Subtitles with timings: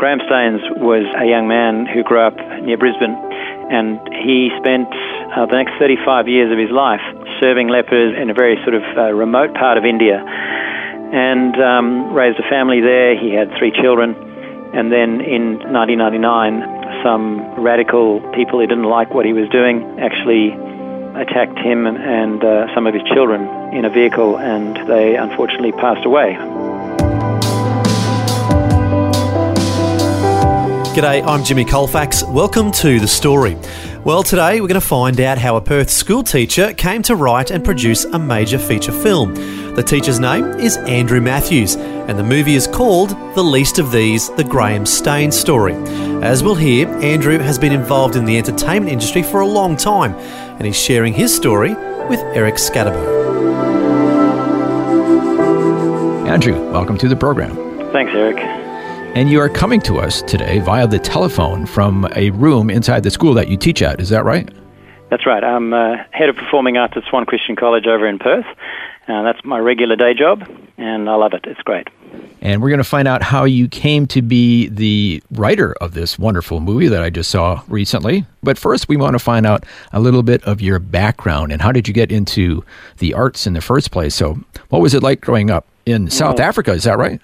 [0.00, 3.12] Graham Staines was a young man who grew up near Brisbane,
[3.68, 4.88] and he spent
[5.36, 7.04] uh, the next 35 years of his life
[7.38, 10.24] serving lepers in a very sort of uh, remote part of India,
[11.12, 13.12] and um, raised a family there.
[13.12, 14.16] He had three children,
[14.72, 20.56] and then in 1999, some radical people who didn't like what he was doing actually
[21.20, 23.44] attacked him and uh, some of his children
[23.76, 26.69] in a vehicle, and they unfortunately passed away.
[31.00, 32.22] G'day, I'm Jimmy Colfax.
[32.24, 33.56] Welcome to The Story.
[34.04, 37.50] Well, today we're going to find out how a Perth school teacher came to write
[37.50, 39.34] and produce a major feature film.
[39.74, 44.28] The teacher's name is Andrew Matthews, and the movie is called The Least of These
[44.34, 45.72] The Graham Staines Story.
[46.22, 50.12] As we'll hear, Andrew has been involved in the entertainment industry for a long time,
[50.12, 51.70] and he's sharing his story
[52.10, 53.06] with Eric Scatterbo.
[56.28, 57.56] Andrew, welcome to the program.
[57.90, 58.59] Thanks, Eric.
[59.14, 63.10] And you are coming to us today via the telephone from a room inside the
[63.10, 64.00] school that you teach at.
[64.00, 64.48] Is that right?
[65.10, 65.42] That's right.
[65.42, 68.46] I'm uh, head of performing arts at Swan Christian College over in Perth.
[69.08, 71.44] Uh, that's my regular day job, and I love it.
[71.48, 71.88] It's great.
[72.40, 76.16] And we're going to find out how you came to be the writer of this
[76.16, 78.24] wonderful movie that I just saw recently.
[78.44, 81.72] But first, we want to find out a little bit of your background and how
[81.72, 82.64] did you get into
[82.98, 84.14] the arts in the first place?
[84.14, 84.38] So,
[84.68, 86.70] what was it like growing up in South well, Africa?
[86.72, 87.20] Is that right?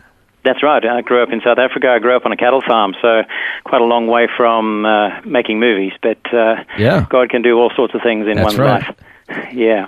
[0.47, 0.85] That's right.
[0.85, 1.89] I grew up in South Africa.
[1.91, 3.23] I grew up on a cattle farm, so
[3.65, 5.93] quite a long way from uh, making movies.
[6.01, 7.05] But uh, yeah.
[7.11, 8.83] God can do all sorts of things in That's one's right.
[8.83, 8.97] life.
[9.53, 9.87] Yeah.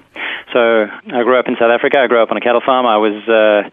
[0.53, 2.01] So I grew up in South Africa.
[2.01, 2.87] I grew up on a cattle farm.
[2.87, 3.71] I was, uh,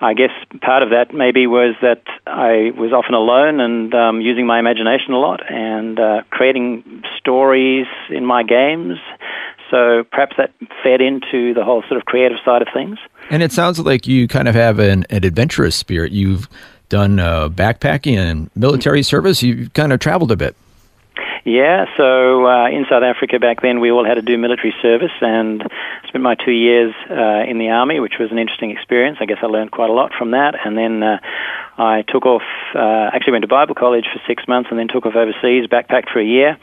[0.00, 0.30] I guess,
[0.60, 5.12] part of that maybe was that I was often alone and um, using my imagination
[5.14, 8.98] a lot and uh, creating stories in my games.
[9.72, 10.52] So perhaps that
[10.84, 12.98] fed into the whole sort of creative side of things.
[13.30, 16.12] And it sounds like you kind of have an, an adventurous spirit.
[16.12, 16.48] You've
[16.88, 19.42] done uh, backpacking and military service.
[19.42, 20.56] You've kind of traveled a bit.
[21.44, 25.12] Yeah, so uh, in South Africa back then, we all had to do military service,
[25.22, 25.62] and
[26.06, 29.16] spent my two years uh, in the army, which was an interesting experience.
[29.20, 31.18] I guess I learned quite a lot from that, and then uh,
[31.78, 32.42] I took off.
[32.74, 36.12] Uh, actually, went to Bible college for six months, and then took off overseas, backpacked
[36.12, 36.58] for a year,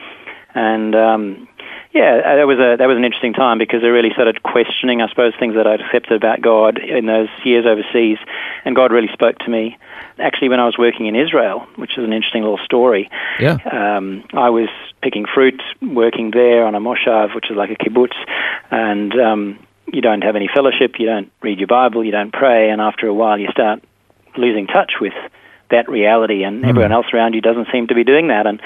[0.53, 1.47] and um,
[1.95, 5.01] yeah, uh, that was a that was an interesting time because I really started questioning,
[5.01, 8.17] I suppose, things that I'd accepted about God in those years overseas,
[8.65, 9.77] and God really spoke to me.
[10.19, 14.25] Actually, when I was working in Israel, which is an interesting little story, yeah, um,
[14.33, 14.67] I was
[15.01, 18.15] picking fruit, working there on a moshav, which is like a kibbutz,
[18.71, 22.71] and um, you don't have any fellowship, you don't read your Bible, you don't pray,
[22.71, 23.81] and after a while, you start
[24.35, 25.13] losing touch with
[25.71, 26.67] that reality, and mm.
[26.67, 28.61] everyone else around you doesn't seem to be doing that, and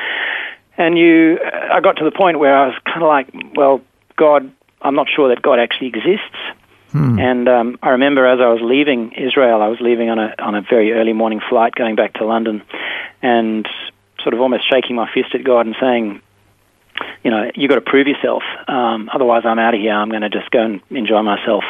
[0.79, 3.81] and you, uh, I got to the point where I was kind of like, well,
[4.16, 4.51] God,
[4.81, 6.40] I'm not sure that God actually exists.
[6.91, 7.19] Hmm.
[7.19, 10.56] And um, I remember as I was leaving Israel, I was leaving on a on
[10.56, 12.63] a very early morning flight going back to London,
[13.22, 13.68] and
[14.23, 16.22] sort of almost shaking my fist at God and saying,
[17.23, 18.41] you know, you got to prove yourself.
[18.68, 19.94] Um, otherwise, I'm out of here.
[19.94, 21.63] I'm going to just go and enjoy myself.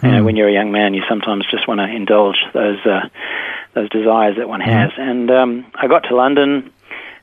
[0.00, 0.06] Hmm.
[0.06, 0.24] You know, hmm.
[0.24, 3.08] when you're a young man, you sometimes just want to indulge those uh,
[3.74, 4.70] those desires that one hmm.
[4.70, 4.92] has.
[4.96, 6.72] And um, I got to London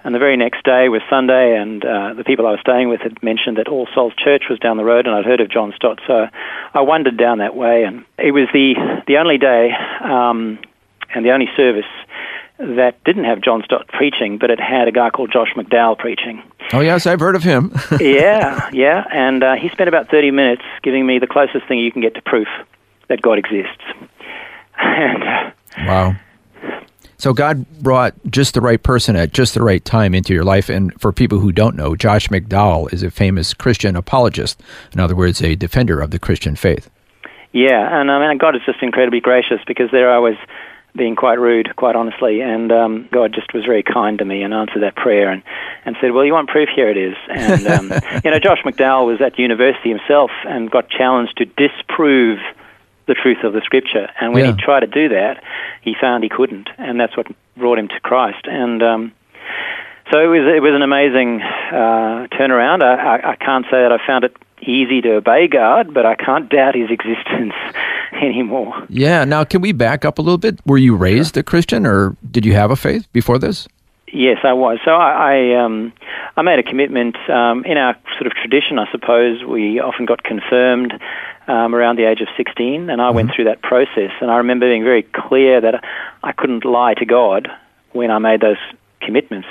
[0.04, 3.02] and the very next day was Sunday, and uh, the people I was staying with
[3.02, 5.74] had mentioned that All Souls Church was down the road, and I'd heard of John
[5.76, 6.28] Stott, so
[6.74, 8.76] I wandered down that way, and it was the
[9.08, 9.72] the only day
[10.04, 10.60] um,
[11.14, 11.86] and the only service
[12.60, 16.44] that didn't have John Stott preaching, but it had a guy called Josh McDowell preaching.
[16.72, 17.74] Oh yes, I've heard of him.
[18.00, 21.92] yeah, yeah, and uh, he spent about thirty minutes giving me the closest thing you
[21.92, 22.48] can get to proof
[23.08, 23.84] that God exists.
[24.78, 26.16] and, uh, wow.
[27.24, 30.68] So God brought just the right person at just the right time into your life.
[30.68, 34.62] And for people who don't know, Josh McDowell is a famous Christian apologist.
[34.92, 36.90] In other words, a defender of the Christian faith.
[37.54, 40.36] Yeah, and I mean, God is just incredibly gracious because there I was
[40.98, 44.54] being quite rude, quite honestly, and um, God just was very kind to me and
[44.54, 45.44] answered that prayer and,
[45.86, 46.68] and said, "Well, you want proof?
[46.76, 47.84] Here it is." And um,
[48.26, 52.40] you know, Josh McDowell was at university himself and got challenged to disprove
[53.08, 54.10] the truth of the scripture.
[54.20, 54.52] And when yeah.
[54.52, 55.44] he tried to do that,
[55.82, 57.28] he found he couldn't, and that's what
[57.58, 58.46] brought him to Christ.
[58.46, 59.12] And um,
[60.12, 62.84] so it was it was an amazing uh, turnaround.
[62.84, 66.16] I, I, I can't say that I found it easy to obey God, but I
[66.16, 67.54] can't doubt His existence
[68.22, 68.86] anymore.
[68.90, 69.26] Yeah.
[69.26, 70.60] Now, can we back up a little bit?
[70.66, 73.68] Were you raised a Christian, or did you have a faith before this?
[74.14, 74.78] Yes, I was.
[74.86, 75.92] So I, I, um,
[76.38, 77.18] I made a commitment.
[77.28, 80.94] Um, in our sort of tradition, I suppose, we often got confirmed
[81.48, 84.12] um, around the age of 16, and I went through that process.
[84.22, 85.84] And I remember being very clear that
[86.22, 87.48] I couldn't lie to God
[87.92, 88.58] when I made those
[89.02, 89.48] commitments.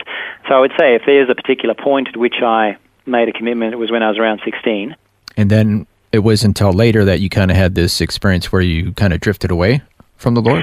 [0.49, 3.75] So I would say if there's a particular point at which I made a commitment,
[3.75, 4.95] it was when I was around 16.
[5.37, 8.93] And then it was until later that you kind of had this experience where you
[8.93, 9.83] kind of drifted away
[10.17, 10.63] from the Lord?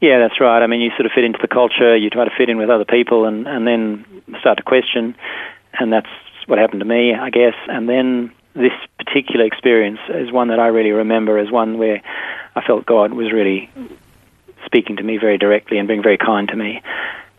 [0.00, 0.62] Yeah, that's right.
[0.62, 2.70] I mean, you sort of fit into the culture, you try to fit in with
[2.70, 4.04] other people, and, and then
[4.40, 5.16] start to question.
[5.78, 6.08] And that's
[6.46, 7.54] what happened to me, I guess.
[7.68, 12.02] And then this particular experience is one that I really remember as one where
[12.54, 13.70] I felt God was really
[14.64, 16.82] speaking to me very directly and being very kind to me.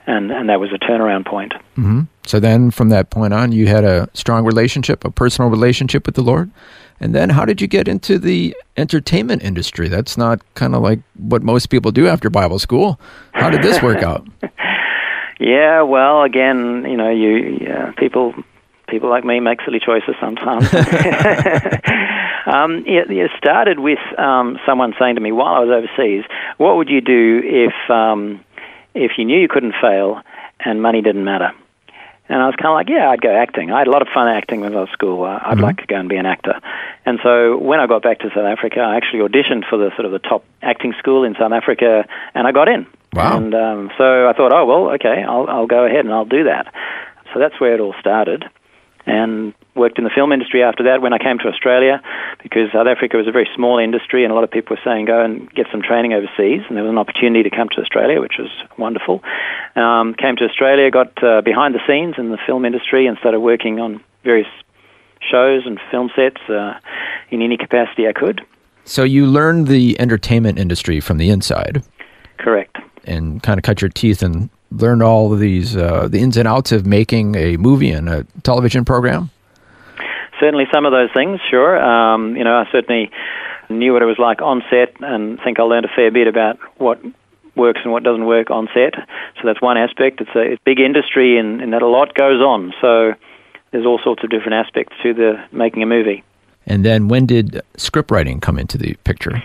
[0.10, 1.54] And, and that was a turnaround point.
[1.78, 2.02] Mm-hmm.
[2.26, 6.16] So then from that point on, you had a strong relationship, a personal relationship with
[6.16, 6.50] the Lord?
[7.00, 9.88] And then how did you get into the entertainment industry?
[9.88, 13.00] That's not kind of like what most people do after Bible school.
[13.34, 14.28] How did this work out?
[15.40, 18.34] yeah, well, again, you know, you yeah, people
[18.90, 20.66] people like me make silly choices sometimes.
[22.46, 26.26] um, it, it, started with um, someone saying to me while I was overseas,
[26.58, 28.44] "What would you do if um,
[28.94, 30.22] if you knew you couldn't fail
[30.60, 31.52] and money didn't matter?"
[32.30, 33.72] And I was kind of like, yeah, I'd go acting.
[33.72, 35.24] I had a lot of fun acting when I was at school.
[35.24, 35.62] Uh, I'd mm-hmm.
[35.62, 36.60] like to go and be an actor.
[37.04, 40.06] And so when I got back to South Africa, I actually auditioned for the sort
[40.06, 42.06] of the top acting school in South Africa,
[42.36, 42.86] and I got in.
[43.14, 43.36] Wow.
[43.36, 46.44] And um, so I thought, oh well, okay, I'll I'll go ahead and I'll do
[46.44, 46.72] that.
[47.34, 48.46] So that's where it all started
[49.10, 52.02] and worked in the film industry after that when I came to Australia
[52.44, 55.06] because South Africa was a very small industry and a lot of people were saying
[55.06, 58.22] go and get some training overseas and there was an opportunity to come to Australia
[58.22, 59.24] which was wonderful.
[59.76, 63.40] Um, came to Australia, got uh, behind the scenes in the film industry and started
[63.40, 64.48] working on various
[65.20, 66.80] shows and film sets uh,
[67.32, 68.46] in any capacity I could.
[68.86, 71.84] So you learned the entertainment industry from the inside.
[72.38, 72.78] Correct.
[73.06, 76.48] And kind of cut your teeth and learned all of these uh, the ins and
[76.48, 79.30] outs of making a movie and a television program?
[80.40, 81.40] Certainly, some of those things.
[81.50, 83.12] Sure, um, you know, I certainly
[83.70, 86.60] knew what it was like on set, and think I learned a fair bit about
[86.78, 87.00] what
[87.56, 88.94] works and what doesn't work on set.
[88.96, 90.22] So that's one aspect.
[90.22, 92.74] It's a, it's a big industry, and, and that a lot goes on.
[92.82, 93.14] So
[93.72, 96.24] there's all sorts of different aspects to the making a movie.
[96.66, 99.42] And then, when did script writing come into the picture?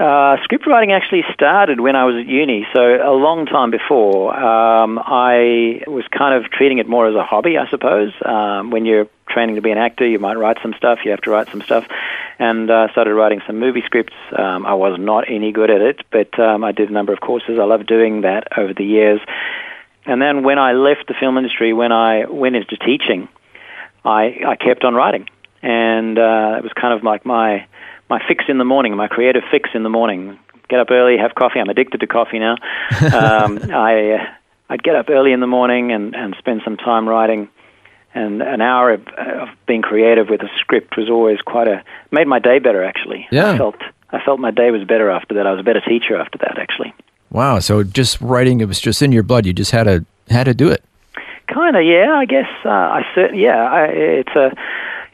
[0.00, 4.34] Uh, script writing actually started when I was at uni, so a long time before.
[4.34, 8.10] Um, I was kind of treating it more as a hobby, I suppose.
[8.24, 11.20] Um, when you're training to be an actor, you might write some stuff, you have
[11.22, 11.84] to write some stuff,
[12.38, 14.14] and uh, started writing some movie scripts.
[14.38, 17.20] Um, I was not any good at it, but um, I did a number of
[17.20, 17.58] courses.
[17.60, 19.20] I loved doing that over the years.
[20.06, 23.28] And then when I left the film industry, when I went into teaching,
[24.02, 25.28] I, I kept on writing.
[25.62, 27.66] And uh, it was kind of like my
[28.10, 30.38] my fix in the morning, my creative fix in the morning.
[30.68, 31.60] Get up early, have coffee.
[31.60, 32.56] I'm addicted to coffee now.
[33.00, 34.26] Um, I uh,
[34.68, 37.48] I'd get up early in the morning and, and spend some time writing,
[38.14, 42.26] and an hour of, of being creative with a script was always quite a made
[42.26, 42.84] my day better.
[42.84, 43.52] Actually, yeah.
[43.52, 43.76] I felt
[44.10, 45.46] I felt my day was better after that.
[45.46, 46.58] I was a better teacher after that.
[46.58, 46.92] Actually.
[47.30, 47.60] Wow.
[47.60, 49.46] So just writing, it was just in your blood.
[49.46, 50.84] You just had to had to do it.
[51.48, 52.12] Kind of, yeah.
[52.12, 53.02] I guess uh, I
[53.32, 53.64] yeah.
[53.64, 54.52] I, it's a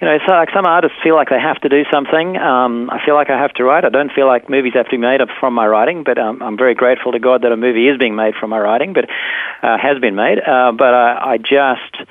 [0.00, 2.36] you know, it's like some artists feel like they have to do something.
[2.36, 3.84] Um, I feel like I have to write.
[3.84, 6.58] I don't feel like movies have to be made from my writing, but um, I'm
[6.58, 9.06] very grateful to God that a movie is being made from my writing, but
[9.62, 10.38] uh, has been made.
[10.38, 12.08] Uh, but I, I just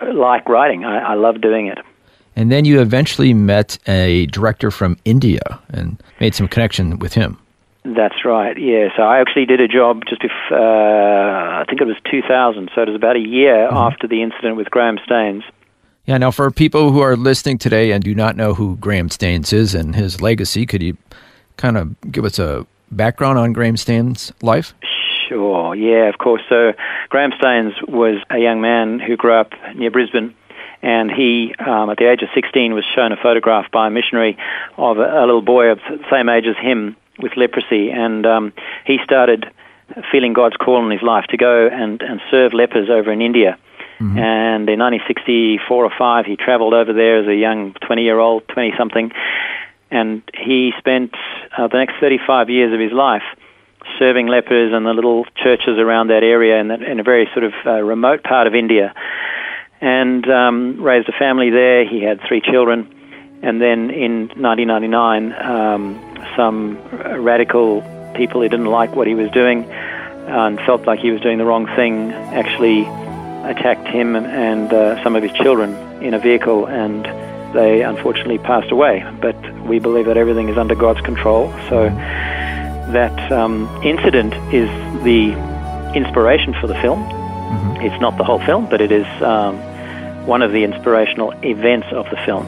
[0.00, 0.84] like writing.
[0.84, 1.78] I, I love doing it.
[2.36, 7.36] And then you eventually met a director from India and made some connection with him.
[7.84, 8.56] That's right.
[8.56, 8.88] Yeah.
[8.96, 12.70] So I actually did a job just before, uh, I think it was 2000.
[12.74, 13.76] So it was about a year mm-hmm.
[13.76, 15.42] after the incident with Graham Staines.
[16.08, 19.52] Yeah, now for people who are listening today and do not know who Graham Staines
[19.52, 20.96] is and his legacy, could you
[21.58, 24.72] kind of give us a background on Graham Staines' life?
[25.28, 26.40] Sure, yeah, of course.
[26.48, 26.72] So
[27.10, 30.34] Graham Staines was a young man who grew up near Brisbane
[30.80, 34.38] and he, um, at the age of 16, was shown a photograph by a missionary
[34.78, 38.54] of a, little boy of the same age as him with leprosy, and um,
[38.86, 39.52] he started
[40.10, 43.58] feeling God's call in his life to go and, and serve lepers over in India.
[44.00, 44.18] Mm-hmm.
[44.18, 48.46] And in 1964 or 5, he traveled over there as a young 20 year old,
[48.48, 49.10] 20 something,
[49.90, 51.14] and he spent
[51.56, 53.22] uh, the next 35 years of his life
[53.98, 57.44] serving lepers and the little churches around that area in, that, in a very sort
[57.44, 58.94] of uh, remote part of India.
[59.80, 61.88] And um, raised a family there.
[61.88, 62.94] He had three children.
[63.42, 66.76] And then in 1999, um, some
[67.22, 67.82] radical
[68.14, 71.44] people who didn't like what he was doing and felt like he was doing the
[71.44, 72.84] wrong thing actually
[73.48, 77.04] attacked him and uh, some of his children in a vehicle, and
[77.54, 79.04] they unfortunately passed away.
[79.20, 81.50] But we believe that everything is under God's control.
[81.68, 81.88] So
[82.92, 84.68] that um, incident is
[85.04, 85.32] the
[85.94, 87.02] inspiration for the film.
[87.80, 89.58] It's not the whole film, but it is um,
[90.26, 92.46] one of the inspirational events of the film.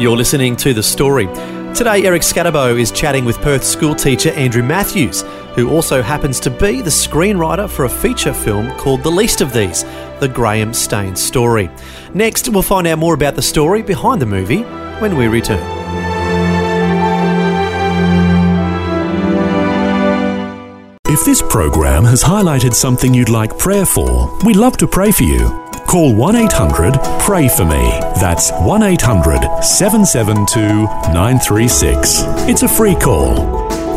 [0.00, 1.28] You're listening to The Story.
[1.74, 5.22] Today, Eric Scatterbo is chatting with Perth school teacher Andrew Matthews,
[5.54, 9.54] who also happens to be the screenwriter for a feature film called The Least of
[9.54, 9.82] These,
[10.20, 11.70] the Graham Staines story.
[12.12, 14.62] Next, we'll find out more about the story behind the movie
[15.00, 15.62] when we return.
[21.06, 25.24] If this program has highlighted something you'd like prayer for, we'd love to pray for
[25.24, 25.61] you.
[25.92, 28.00] Call 1 800 Pray For Me.
[28.18, 32.22] That's 1 800 772 936.
[32.48, 33.38] It's a free call.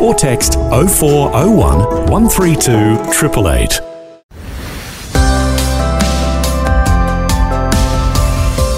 [0.04, 3.80] Or text 0401 132 888.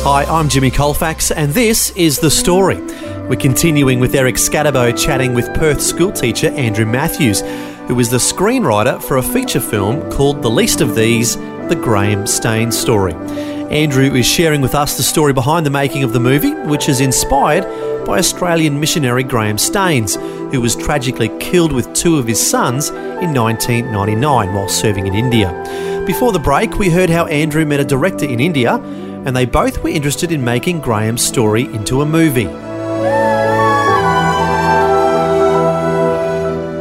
[0.04, 2.80] Hi, I'm Jimmy Colfax, and this is The Story.
[3.26, 7.42] We're continuing with Eric Scatterbo chatting with Perth schoolteacher Andrew Matthews,
[7.88, 12.26] who is the screenwriter for a feature film called The Least of These The Graham
[12.26, 13.14] Staines Story.
[13.14, 17.00] Andrew is sharing with us the story behind the making of the movie, which is
[17.00, 17.64] inspired
[18.04, 23.33] by Australian missionary Graham Staines, who was tragically killed with two of his sons in
[23.33, 26.04] 1999 while serving in India.
[26.07, 29.83] Before the break, we heard how Andrew met a director in India, and they both
[29.83, 32.67] were interested in making Graham's story into a movie.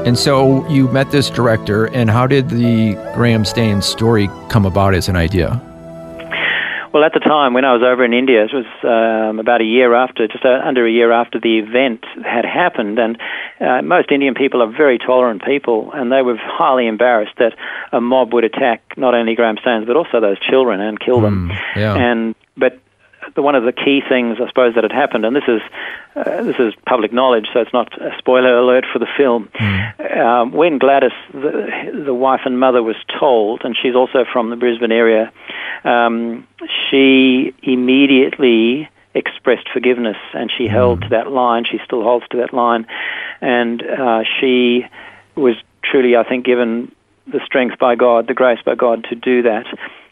[0.07, 4.93] And so you met this director, and how did the Graham Staines story come about
[4.93, 5.61] as an idea?
[6.93, 9.65] Well, at the time when I was over in India, it was um, about a
[9.65, 13.17] year after, just under a year after the event had happened, and
[13.59, 17.51] uh, most Indian people are very tolerant people, and they were highly embarrassed that
[17.91, 21.49] a mob would attack not only Graham Staines but also those children and kill them.
[21.49, 21.95] Mm, yeah.
[21.95, 22.79] And but
[23.35, 25.61] the, one of the key things, I suppose, that had happened, and this is
[26.15, 29.49] uh, this is public knowledge, so it's not a spoiler alert for the film.
[30.15, 34.55] Um, when Gladys, the, the wife and mother, was told, and she's also from the
[34.55, 35.31] Brisbane area,
[35.83, 36.47] um,
[36.89, 41.65] she immediately expressed forgiveness, and she held to that line.
[41.65, 42.87] She still holds to that line,
[43.41, 44.85] and uh, she
[45.35, 46.91] was truly, I think, given
[47.27, 49.65] the strength by God, the grace by God to do that.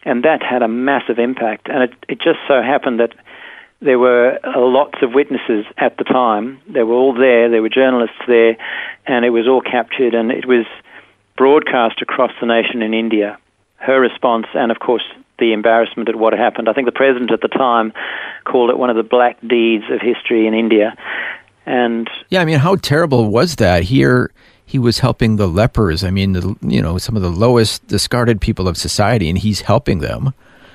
[0.06, 1.68] And that had a massive impact.
[1.68, 3.12] And it, it just so happened that
[3.80, 6.60] there were uh, lots of witnesses at the time.
[6.68, 8.56] They were all there, there were journalists there,
[9.06, 10.64] and it was all captured and it was
[11.36, 13.36] broadcast across the nation in India.
[13.76, 15.04] Her response, and of course,
[15.38, 16.68] the embarrassment at what happened.
[16.68, 17.92] I think the president at the time
[18.44, 20.96] called it one of the black deeds of history in India.
[21.66, 23.82] And Yeah, I mean, how terrible was that?
[23.82, 24.30] Here,
[24.66, 26.02] he was helping the lepers.
[26.04, 29.60] I mean, the, you know, some of the lowest discarded people of society, and he's
[29.62, 30.34] helping them,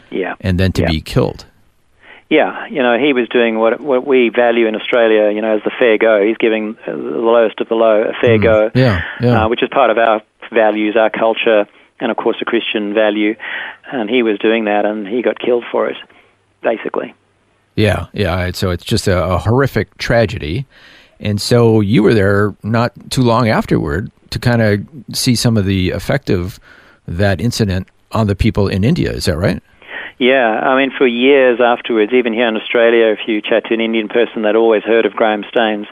[0.09, 0.89] yeah, and then to Yeah.
[0.89, 1.45] be killed.
[2.29, 5.63] Yeah, you know, he was doing what what we value in Australia, you know, as
[5.63, 6.25] the fair go.
[6.25, 8.75] He's giving the lowest of the low a fair go, Mm.
[8.75, 9.43] Yeah, yeah.
[9.45, 10.21] Uh, which is part of our
[10.51, 11.67] values, our culture,
[11.99, 13.35] and of course a Christian value.
[13.91, 15.97] And he was doing that, and he got killed for it,
[16.63, 17.13] basically.
[17.75, 18.51] Yeah, yeah.
[18.53, 20.65] So it's just a, a horrific tragedy.
[21.21, 25.65] And so you were there not too long afterward to kind of see some of
[25.65, 26.59] the effect of
[27.07, 29.11] that incident on the people in India.
[29.11, 29.61] Is that right?
[30.21, 33.81] Yeah, I mean, for years afterwards, even here in Australia, if you chat to an
[33.81, 35.87] Indian person, they'd always heard of Graham Staines.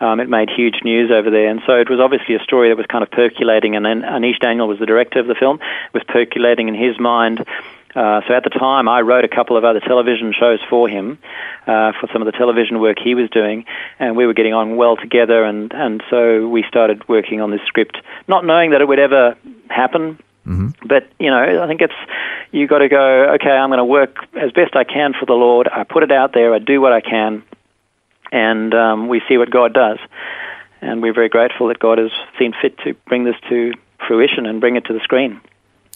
[0.00, 2.78] Um, it made huge news over there, and so it was obviously a story that
[2.78, 3.76] was kind of percolating.
[3.76, 5.60] And then Anish Daniel was the director of the film,
[5.92, 7.44] was percolating in his mind.
[7.94, 11.18] Uh, so at the time, I wrote a couple of other television shows for him,
[11.66, 13.64] uh, for some of the television work he was doing,
[13.98, 15.44] and we were getting on well together.
[15.44, 19.36] And and so we started working on this script, not knowing that it would ever
[19.68, 20.18] happen.
[20.86, 21.94] But you know, I think it's
[22.50, 23.34] you got to go.
[23.34, 25.68] Okay, I'm going to work as best I can for the Lord.
[25.68, 26.52] I put it out there.
[26.52, 27.44] I do what I can,
[28.32, 29.98] and um, we see what God does.
[30.80, 33.72] And we're very grateful that God has seen fit to bring this to
[34.06, 35.40] fruition and bring it to the screen.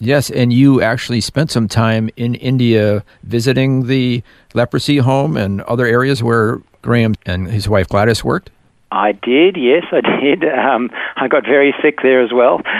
[0.01, 5.85] Yes, and you actually spent some time in India visiting the leprosy home and other
[5.85, 8.49] areas where Graham and his wife Gladys worked.
[8.91, 10.43] I did, yes, I did.
[10.69, 12.61] Um, I got very sick there as well.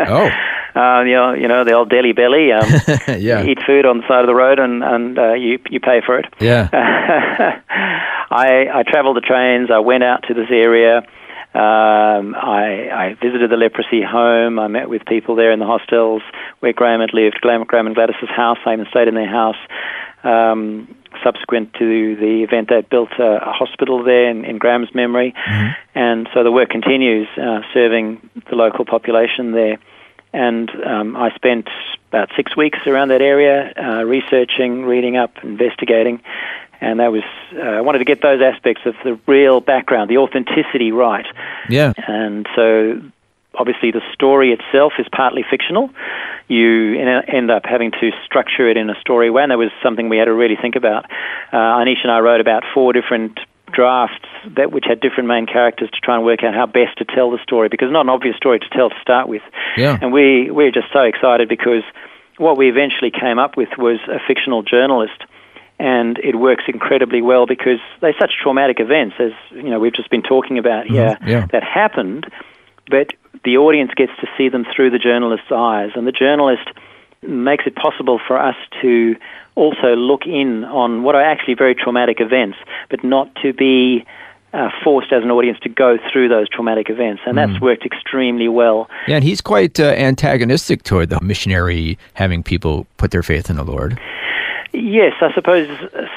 [0.00, 0.30] Oh,
[0.76, 2.52] Uh, you know, you know the old Delhi belly.
[2.52, 2.62] Um,
[3.18, 3.42] Yeah.
[3.42, 6.00] You eat food on the side of the road, and and uh, you you pay
[6.06, 6.26] for it.
[6.38, 6.68] yeah.
[8.30, 9.70] I I travelled the trains.
[9.72, 11.02] I went out to this area.
[11.54, 14.58] Um, I, I visited the leprosy home.
[14.58, 16.22] I met with people there in the hostels
[16.60, 17.40] where Graham had lived.
[17.40, 18.58] Graham, Graham and Gladys's house.
[18.66, 19.56] I even stayed in their house.
[20.24, 25.34] Um, subsequent to the event, they built a, a hospital there in, in Graham's memory,
[25.94, 29.78] and so the work continues, uh, serving the local population there.
[30.32, 31.68] And um, I spent
[32.08, 36.20] about six weeks around that area, uh, researching, reading up, investigating,
[36.80, 40.18] and that was uh, I wanted to get those aspects of the real background, the
[40.18, 41.26] authenticity right.
[41.68, 41.92] Yeah.
[41.96, 43.02] And so
[43.54, 45.90] obviously the story itself is partly fictional.
[46.46, 50.08] You end up having to structure it in a story way, and that was something
[50.08, 51.04] we had to really think about.
[51.52, 53.38] Uh, Anish and I wrote about four different
[53.72, 57.04] drafts that which had different main characters to try and work out how best to
[57.04, 59.42] tell the story because it's not an obvious story to tell to start with.
[59.76, 59.98] Yeah.
[60.00, 61.82] And we we're just so excited because
[62.38, 65.20] what we eventually came up with was a fictional journalist
[65.80, 70.10] and it works incredibly well because they're such traumatic events as you know we've just
[70.10, 71.28] been talking about here Mm-hmm.
[71.28, 71.46] yeah.
[71.52, 72.26] that happened
[72.90, 73.12] but
[73.44, 76.68] the audience gets to see them through the journalist's eyes and the journalist
[77.22, 79.16] makes it possible for us to
[79.54, 82.56] also look in on what are actually very traumatic events
[82.90, 84.04] but not to be
[84.54, 87.46] uh, forced as an audience to go through those traumatic events and Mm.
[87.48, 92.86] that's worked extremely well Yeah, and he's quite uh, antagonistic toward the missionary having people
[92.96, 93.98] put their faith in the Lord.
[94.72, 95.66] Yes, I suppose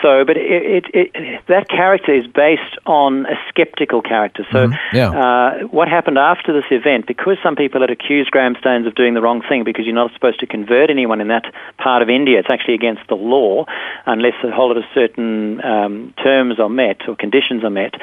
[0.02, 0.26] so.
[0.26, 4.46] But it, it, it, that character is based on a skeptical character.
[4.52, 4.96] So, Mm-hmm.
[4.96, 5.10] Yeah.
[5.12, 7.08] uh, what happened after this event?
[7.08, 10.14] Because some people had accused Graham Staines of doing the wrong thing, because you're not
[10.14, 11.46] supposed to convert anyone in that
[11.78, 12.40] part of India.
[12.40, 13.66] It's actually against the law,
[14.06, 17.96] unless a whole lot of certain um, terms are met or conditions are met.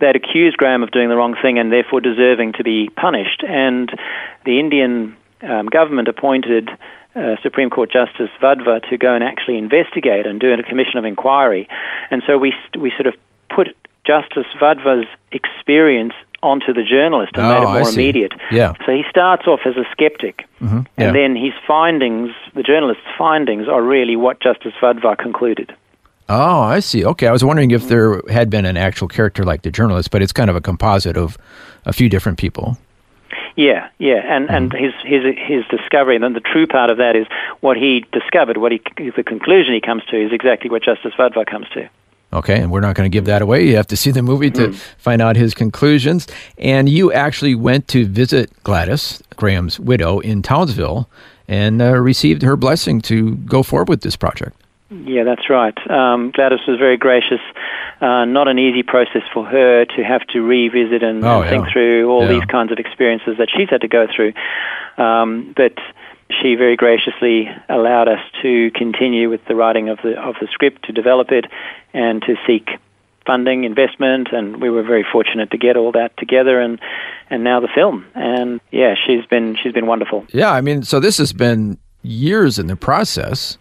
[0.00, 3.44] They'd accused Graham of doing the wrong thing and therefore deserving to be punished.
[3.46, 3.90] And
[4.44, 6.70] the Indian um, government appointed
[7.14, 11.04] uh, Supreme Court Justice Wadhwa to go and actually investigate and do a commission of
[11.04, 11.68] inquiry.
[12.10, 13.14] And so we we sort of
[13.54, 13.68] put
[14.06, 18.32] Justice Wadhwa's experience onto the journalist and Oh, made it more immediate.
[18.50, 18.72] Yeah.
[18.84, 20.82] So he starts off as a skeptic, yeah.
[20.96, 25.72] and then his findings, the journalist's findings, are really what Justice Wadhwa concluded.
[26.28, 27.04] Oh, I see.
[27.04, 30.22] Okay, I was wondering if there had been an actual character like the journalist, but
[30.22, 31.36] it's kind of a composite of
[31.84, 32.76] a few different people.
[33.56, 37.16] Yeah, yeah, and and his his his discovery, and then the true part of that
[37.16, 37.26] is
[37.60, 38.56] what he discovered.
[38.56, 41.88] What he the conclusion he comes to is exactly what Justice Wadhwa comes to.
[42.32, 43.66] Okay, and we're not going to give that away.
[43.66, 46.26] You have to see the movie to find out his conclusions.
[46.56, 51.10] And you actually went to visit Gladys, Graham's widow, in Townsville
[51.46, 54.56] and uh, received her blessing to go forward with this project.
[54.90, 55.76] Yeah, that's right.
[55.90, 57.40] Um, Gladys was very gracious.
[58.02, 61.66] Uh, not an easy process for her to have to revisit and, Oh, and think
[61.66, 61.72] yeah.
[61.72, 62.32] through all Yeah.
[62.40, 64.32] these kinds of experiences that she's had to go through.
[64.98, 65.74] Um, but
[66.40, 70.86] she very graciously allowed us to continue with the writing of the of the script,
[70.86, 71.46] to develop it,
[71.94, 72.70] and to seek
[73.24, 76.80] funding, investment, and we were very fortunate to get all that together and
[77.30, 78.04] and now the film.
[78.16, 80.24] And yeah, she's been she's been wonderful.
[80.32, 83.58] Yeah, I mean, so this has been years in the process.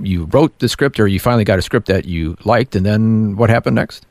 [0.00, 3.36] You wrote the script, or you finally got a script that you liked, and then
[3.36, 4.06] what happened next?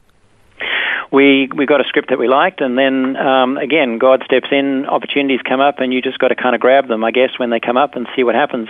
[1.11, 4.85] we we got a script that we liked, and then um, again, God steps in.
[4.85, 7.49] Opportunities come up, and you just got to kind of grab them, I guess, when
[7.49, 8.69] they come up, and see what happens.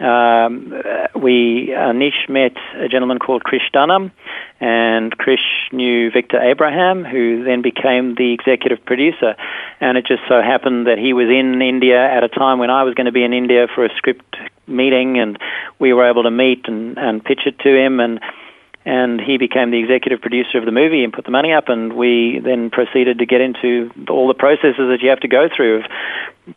[0.00, 0.74] Um,
[1.14, 4.12] we uh, Nish met a gentleman called Krish Dunham,
[4.60, 9.36] and Krish knew Victor Abraham, who then became the executive producer.
[9.80, 12.82] And it just so happened that he was in India at a time when I
[12.82, 15.38] was going to be in India for a script meeting, and
[15.78, 18.20] we were able to meet and, and pitch it to him, and
[18.88, 21.94] and he became the executive producer of the movie and put the money up and
[21.94, 25.78] we then proceeded to get into all the processes that you have to go through
[25.80, 25.90] of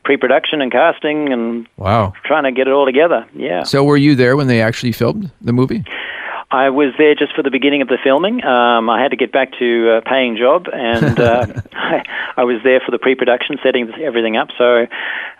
[0.03, 2.13] pre-production and casting and Wow.
[2.23, 5.31] trying to get it all together yeah So were you there when they actually filmed
[5.41, 5.83] the movie?
[6.51, 9.31] I was there just for the beginning of the filming um, i had to get
[9.31, 12.03] back to a paying job and uh, I,
[12.37, 14.83] I was there for the pre-production setting everything up so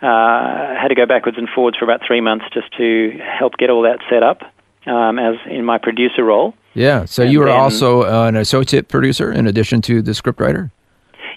[0.02, 3.58] uh, i had to go backwards and forwards for about three months just to help
[3.58, 4.42] get all that set up
[4.86, 7.06] um, as in my producer role Yeah.
[7.06, 10.72] So And you were then- also an associate producer in addition to the scriptwriter?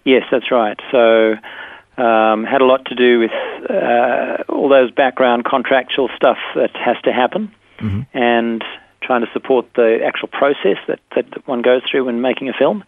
[0.05, 0.79] Yes, that's right.
[0.91, 1.33] So
[1.97, 3.33] um, had a lot to do with
[3.69, 7.51] uh, all those background contractual stuff that has to happen,
[8.15, 8.63] and
[9.03, 12.85] trying to support the actual process that, that one goes through when making a film.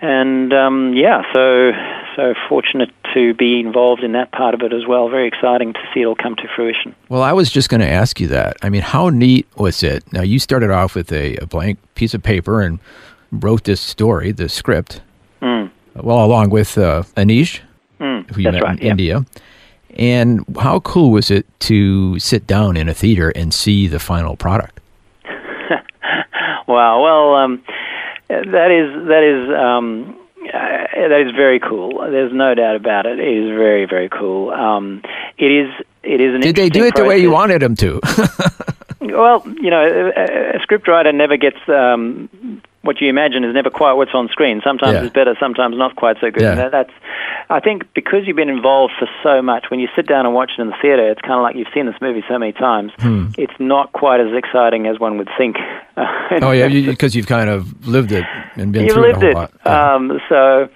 [0.00, 1.72] And um, yeah, so
[2.16, 5.08] so fortunate to be involved in that part of it as well.
[5.08, 6.94] Very exciting to see it all come to fruition.
[7.08, 8.56] Well, I was just going to ask you that.
[8.62, 10.04] I mean, how neat was it?
[10.12, 12.78] Now, you started off with a, a blank piece of paper and
[13.32, 15.00] wrote this story, the script,
[15.42, 15.70] Mm.
[15.94, 17.60] well, along with uh, Anish,
[18.00, 18.78] Mm, who you met right.
[18.78, 18.90] in yeah.
[18.90, 19.26] India.
[19.96, 24.36] And how cool was it to sit down in a theater and see the final
[24.36, 24.80] product?
[26.74, 27.02] Wow.
[27.02, 27.62] Well, um,
[28.28, 32.00] that is that is um, uh, that is very cool.
[32.10, 33.18] There's no doubt about it.
[33.18, 34.50] It is very very cool.
[34.50, 35.02] Um,
[35.38, 35.70] it is
[36.02, 36.40] it is an.
[36.40, 38.00] Did they do it interesting the way you wanted them to?
[39.12, 42.28] Well, you know, a, a scriptwriter never gets um,
[42.84, 44.60] what you imagine is never quite what's on screen.
[44.62, 45.04] Sometimes Yeah.
[45.04, 46.42] it's better, sometimes not quite so good.
[46.42, 46.68] Yeah.
[46.68, 46.92] That's,
[47.50, 49.70] I think, because you've been involved for so much.
[49.70, 51.68] When you sit down and watch it in the theatre, it's kind of like you've
[51.74, 52.92] seen this movie so many times.
[53.36, 55.56] It's not quite as exciting as one would think.
[56.42, 58.24] Oh yeah, because you've kind of lived it
[58.56, 59.34] and been You've through lived it a it.
[59.34, 59.52] whole lot.
[59.64, 59.94] Yeah.
[59.94, 60.68] Um, so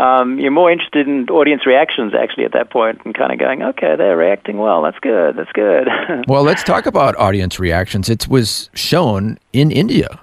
[0.00, 3.62] um, you're more interested in audience reactions actually at that point, and kind of going,
[3.62, 4.82] okay, they're reacting well.
[4.82, 5.36] That's good.
[5.36, 5.88] That's good.
[6.28, 8.08] well, let's talk about audience reactions.
[8.08, 10.18] It was shown in India.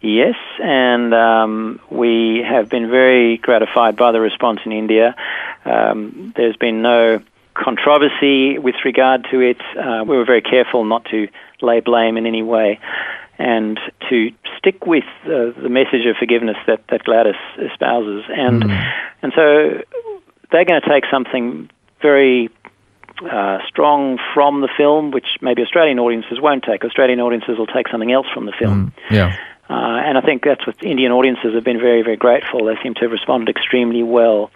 [0.00, 5.14] Yes, and um, we have been very gratified by the response in India.
[5.64, 7.20] Um, there's been no
[7.54, 9.60] controversy with regard to it.
[9.76, 11.28] Uh, we were very careful not to
[11.60, 12.78] lay blame in any way.
[13.40, 18.64] And to stick with uh, the message of forgiveness that, that Gladys espouses, and
[19.22, 19.82] and so
[20.50, 21.70] they're going to take something
[22.02, 22.50] very
[23.30, 26.84] uh, strong from the film, which maybe Australian audiences won't take.
[26.84, 28.92] Australian audiences will take something else from the film.
[29.10, 29.36] Yeah.
[29.68, 32.64] Uh, and I think that's what Indian audiences have been very, very grateful.
[32.64, 34.50] They seem to have responded extremely well.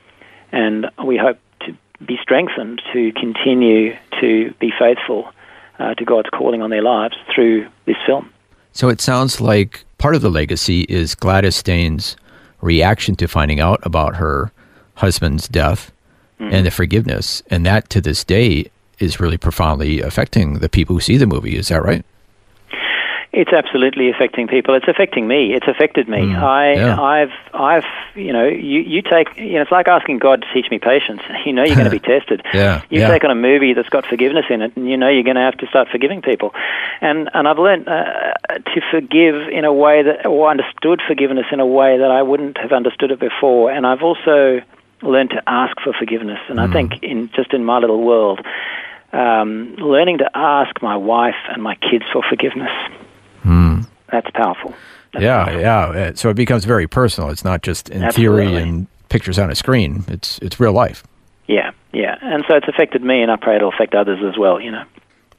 [0.51, 5.33] And we hope to be strengthened to continue to be faithful
[5.79, 8.33] uh, to God's calling on their lives through this film.
[8.73, 12.17] So it sounds like part of the legacy is Gladys Staines'
[12.61, 14.51] reaction to finding out about her
[14.95, 15.93] husband's death
[16.51, 21.01] and the forgiveness, and that to this day is really profoundly affecting the people who
[21.01, 21.57] see the movie.
[21.57, 22.05] Is that right?
[23.33, 24.75] It's absolutely affecting people.
[24.75, 25.55] It's affecting me.
[25.55, 26.35] It's affected me.
[26.35, 27.01] I, yeah.
[27.01, 30.71] I've, I've, you know, you, you take, you know, it's like asking God to teach
[30.71, 31.23] me patience.
[31.47, 32.43] You know, you're going to be tested.
[32.53, 33.09] Yeah, You yeah.
[33.09, 35.43] take on a movie that's got forgiveness in it, and you know you're going to
[35.43, 36.53] have to start forgiving people.
[37.01, 38.35] And and I've learned uh,
[38.75, 42.59] to forgive in a way that, or understood forgiveness in a way that I wouldn't
[42.59, 43.71] have understood it before.
[43.73, 44.61] And I've also
[45.01, 46.39] learned to ask for forgiveness.
[46.49, 46.69] And Mm.
[46.69, 48.41] I think in just in my little world,
[49.13, 52.71] um, learning to ask my wife and my kids for forgiveness.
[54.13, 54.73] That's powerful.
[55.13, 55.61] That's yeah, powerful.
[55.61, 56.09] yeah.
[56.11, 57.31] Uh, So it becomes very personal.
[57.31, 60.05] It's not just in theory and pictures on a screen.
[60.09, 61.03] It's it's real life.
[61.49, 62.17] Yeah, yeah.
[62.23, 64.85] And so it's affected me, and I pray it'll affect others as well, you know.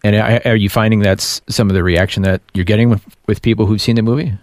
[0.04, 3.42] And are are you finding that's some of the reaction that you're getting with, with
[3.42, 4.34] people who've seen the movie?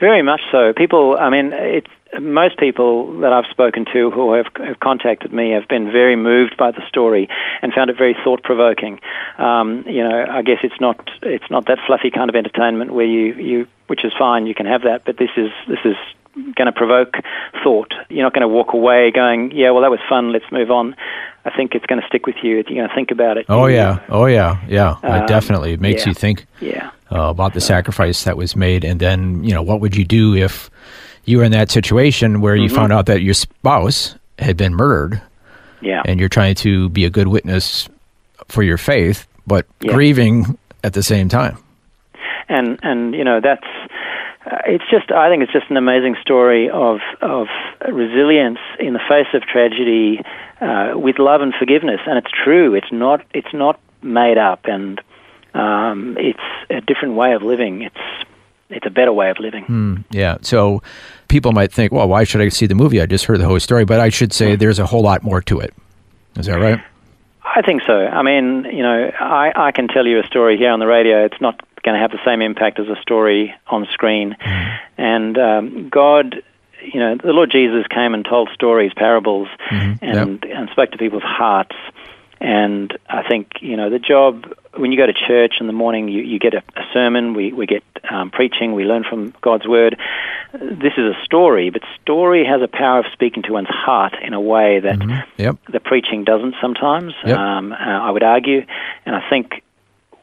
[0.00, 0.72] Very much so.
[0.72, 5.50] People, I mean, it's most people that I've spoken to who have, have contacted me
[5.50, 7.28] have been very moved by the story
[7.62, 9.00] and found it very thought provoking.
[9.38, 13.06] Um, you know, I guess it's not it's not that fluffy kind of entertainment where
[13.06, 15.96] you, you which is fine, you can have that, but this is this is
[16.34, 17.16] going to provoke
[17.62, 17.92] thought.
[18.08, 20.96] You're not going to walk away going, yeah, well that was fun, let's move on.
[21.44, 22.56] I think it's going to stick with you.
[22.56, 23.46] You're going to think about it.
[23.48, 24.96] Oh yeah, oh yeah, yeah.
[25.02, 26.08] Um, definitely, it makes yeah.
[26.08, 26.90] you think Yeah.
[27.10, 30.34] uh, about the sacrifice that was made, and then you know what would you do
[30.34, 30.70] if
[31.30, 32.76] you were in that situation where you Mm-hmm.
[32.76, 35.20] found out that your spouse had been murdered,
[35.80, 36.02] Yeah.
[36.04, 37.88] and you're trying to be a good witness
[38.48, 39.92] for your faith, but Yeah.
[39.94, 41.56] grieving at the same time.
[42.48, 43.70] and and you know that's
[44.50, 47.46] uh, it's just I think it's just an amazing story of of
[47.92, 50.20] resilience in the face of tragedy
[50.60, 55.00] uh, with love and forgiveness and it's true it's not it's not made up and
[55.54, 58.04] um, it's a different way of living it's
[58.76, 60.36] it's a better way of living Mm, yeah.
[60.42, 60.82] So
[61.30, 63.00] people might think, well, why should I see the movie?
[63.00, 65.40] I just heard the whole story, but I should say there's a whole lot more
[65.42, 65.72] to it.
[66.36, 66.80] Is that right?
[67.42, 67.94] I think so.
[67.94, 71.24] I mean, you know, I, I can tell you a story here on the radio.
[71.24, 74.36] It's not going to have the same impact as a story on screen.
[74.98, 76.42] And um, God,
[76.82, 81.22] you know, the Lord Jesus came and told stories, parables, and, and spoke to people's
[81.22, 81.76] hearts.
[82.40, 86.08] And I think, you know, the job, when you go to church in the morning,
[86.08, 89.66] you, you get a, a sermon, we, we get um, preaching, we learn from God's
[89.66, 89.98] Word.
[90.54, 94.32] This is a story, but story has a power of speaking to one's heart in
[94.32, 95.56] a way that Yep.
[95.70, 97.12] the preaching doesn't sometimes.
[97.24, 97.36] Yep.
[97.36, 98.64] Um, uh, I would argue,
[99.04, 99.62] and I think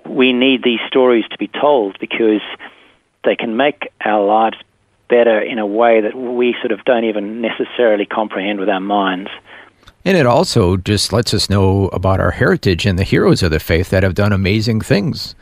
[0.06, 2.42] we need these stories to be told because
[3.24, 4.58] they can make our lives
[5.08, 9.30] better in a way that we sort of don't even necessarily comprehend with our minds.
[10.08, 13.60] And it also just lets us know about our heritage and the heroes of the
[13.60, 15.36] faith that have done amazing things.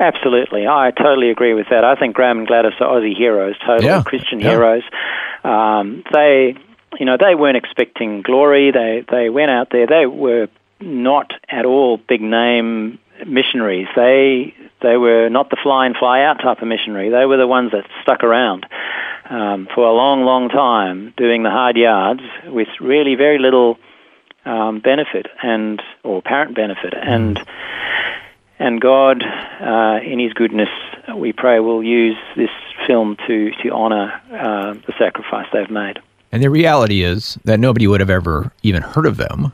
[0.00, 1.84] Absolutely, I totally agree with that.
[1.84, 4.50] I think Graham and Gladys are Aussie heroes, totally Yeah, Christian yeah.
[4.50, 4.82] heroes.
[5.44, 6.56] Um, they,
[6.98, 8.72] you know, they weren't expecting glory.
[8.72, 9.86] They they went out there.
[9.86, 10.48] They were
[10.80, 13.86] not at all big name missionaries.
[13.94, 17.10] They they were not the fly in fly out type of missionary.
[17.10, 18.66] They were the ones that stuck around
[19.28, 23.78] um, for a long, long time, doing the hard yards with really very little
[24.44, 27.38] um, benefit and or apparent benefit and.
[28.62, 30.68] And God, uh, in His goodness,
[31.16, 32.50] we pray will use this
[32.86, 35.98] film to to honour uh, the sacrifice they've made.
[36.30, 39.52] And the reality is that nobody would have ever even heard of them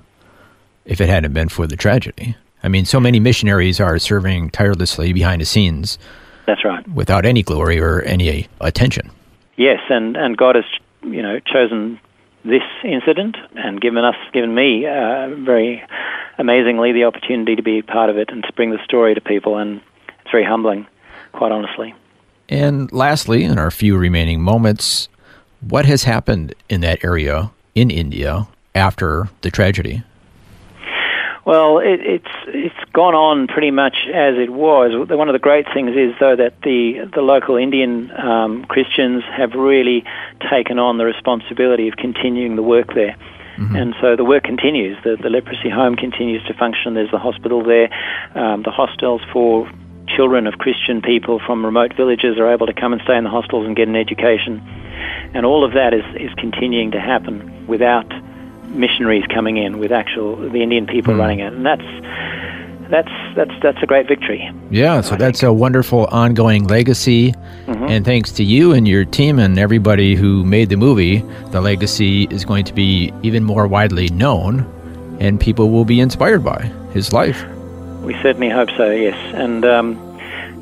[0.87, 2.37] if it hadn't been for the tragedy.
[2.65, 5.99] I mean, so many missionaries are serving tirelessly behind the scenes
[6.47, 6.87] That's right.
[6.89, 9.13] without any glory or any attention.
[9.57, 10.65] yes, and, and God has,
[11.03, 12.01] you know, chosen
[12.47, 15.83] this incident and given us, given me, uh, very
[16.39, 19.59] amazingly, the opportunity to be part of it and to bring the story to people,
[19.59, 19.81] and
[20.21, 20.87] it's very humbling,
[21.33, 21.95] quite honestly.
[22.49, 25.09] And lastly, in our few remaining moments,
[25.61, 30.03] what has happened in that area in India after the tragedy?
[31.47, 34.91] Well, it, it's it's gone on pretty much as it was.
[35.09, 39.55] One of the great things is, though, that the the local Indian um, Christians have
[39.55, 40.03] really
[40.51, 43.15] taken on the responsibility of continuing the work there.
[43.59, 43.77] Mm-hmm.
[43.77, 44.99] And so the work continues.
[45.05, 46.95] The, the leprosy home continues to function.
[46.95, 47.95] There's the hospital there.
[48.35, 49.71] Um, the hostels for
[50.09, 53.31] children of Christian people from remote villages are able to come and stay in the
[53.31, 54.61] hostels and get an education.
[55.33, 58.07] And all of that is, is continuing to happen without
[58.77, 61.19] missionaries coming in with actual the Indian people mm.
[61.19, 61.83] running it, and that's
[62.91, 64.51] that's that's that's a great victory.
[64.71, 65.51] Yeah, so I that's think.
[65.51, 67.85] a wonderful ongoing legacy, mm-hmm.
[67.85, 71.19] and thanks to you and your team and everybody who made the movie,
[71.51, 74.61] the legacy is going to be even more widely known,
[75.21, 77.45] and people will be inspired by his life.
[78.03, 78.91] We certainly hope so.
[78.91, 79.65] Yes, and.
[79.65, 80.03] Um,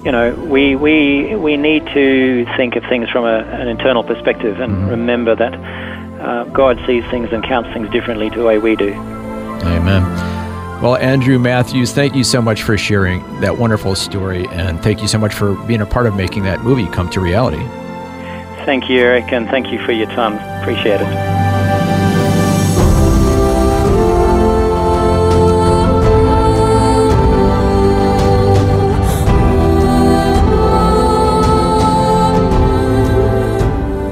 [0.05, 4.61] you know, we, we, we need to think of things from a, an internal perspective
[4.61, 4.88] and mm-hmm.
[4.90, 5.55] remember that
[6.25, 8.93] uh, God sees things and counts things differently to the way we do.
[8.93, 10.03] Amen.
[10.83, 15.09] Well, Andrew Matthews, thank you so much for sharing that wonderful story, and thank you
[15.09, 17.63] so much for being a part of making that movie come to reality.
[18.65, 20.35] Thank you, Eric, and thank you for your time.
[20.63, 21.43] Appreciate it.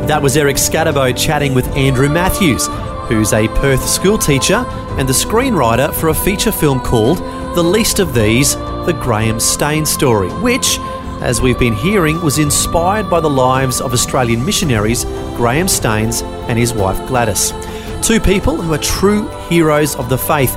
[0.07, 2.67] That was Eric Scatterbo chatting with Andrew Matthews,
[3.07, 4.65] who's a Perth school teacher
[4.99, 7.19] and the screenwriter for a feature film called
[7.55, 10.81] The Least of These The Graham Staines Story, which,
[11.21, 15.05] as we've been hearing, was inspired by the lives of Australian missionaries
[15.37, 17.53] Graham Staines and his wife Gladys.
[18.03, 20.57] Two people who are true heroes of the faith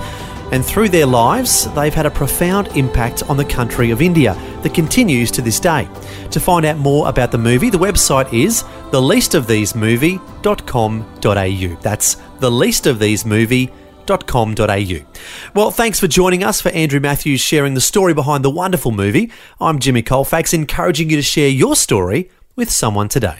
[0.52, 4.74] and through their lives, they've had a profound impact on the country of India that
[4.74, 5.88] continues to this day.
[6.32, 11.82] To find out more about the movie, the website is theleastofthesemovie.com.au.
[11.82, 15.06] That's theleastofthesemovie.com.au.
[15.56, 19.32] Well, thanks for joining us for Andrew Matthews sharing the story behind the wonderful movie.
[19.60, 23.40] I'm Jimmy Colfax, encouraging you to share your story with someone today.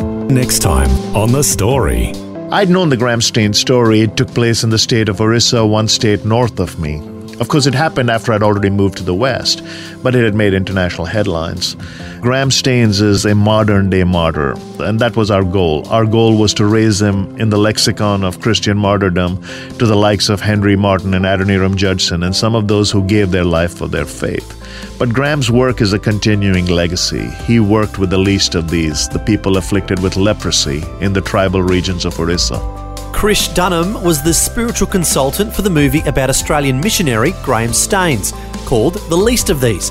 [0.00, 2.12] Next time on The Story.
[2.50, 4.02] I'd known the Graham Staines story.
[4.02, 7.15] It took place in the state of Orissa, one state north of me.
[7.38, 9.62] Of course, it happened after I'd already moved to the West,
[10.02, 11.76] but it had made international headlines.
[12.22, 15.86] Graham Staines is a modern day martyr, and that was our goal.
[15.88, 19.42] Our goal was to raise him in the lexicon of Christian martyrdom
[19.78, 23.30] to the likes of Henry Martyn and Adoniram Judson and some of those who gave
[23.30, 24.54] their life for their faith.
[24.98, 27.28] But Graham's work is a continuing legacy.
[27.44, 31.62] He worked with the least of these, the people afflicted with leprosy in the tribal
[31.62, 32.85] regions of Orissa.
[33.26, 38.32] Krish Dunham was the spiritual consultant for the movie about Australian missionary Graham Staines,
[38.66, 39.90] called The Least of These.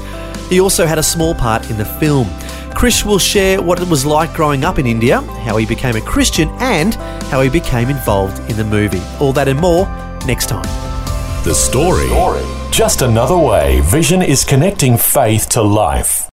[0.50, 2.28] He also had a small part in the film.
[2.72, 6.02] Krish will share what it was like growing up in India, how he became a
[6.02, 6.96] Christian, and
[7.26, 9.02] how he became involved in the movie.
[9.20, 9.86] All that and more
[10.26, 10.64] next time.
[11.44, 12.08] The story.
[12.72, 16.30] Just another way Vision is connecting faith to life.